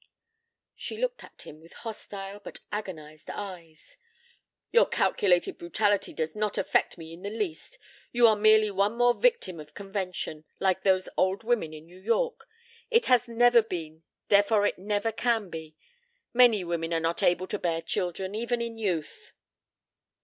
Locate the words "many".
16.33-16.63